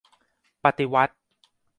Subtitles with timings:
[0.63, 1.15] ปฏิวัติ!